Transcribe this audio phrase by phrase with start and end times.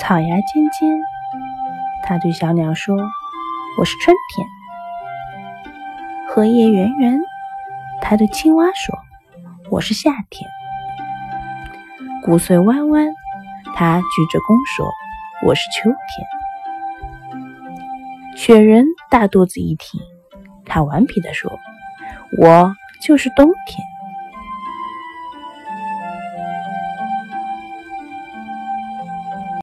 [0.00, 0.98] 草芽尖尖。
[2.02, 2.96] 他对小鸟说
[3.78, 4.46] ：“我是春天。”
[6.26, 7.20] 荷叶圆圆，
[8.00, 8.98] 他对青蛙说
[9.70, 10.48] ：“我是夏天。”
[12.24, 13.08] 谷穗弯弯，
[13.74, 14.90] 他鞠着躬说
[15.46, 16.26] ：“我是秋天。”
[18.38, 20.00] 雪人大肚子一挺，
[20.64, 21.52] 他顽皮地说
[22.40, 23.86] ：“我就是冬天。”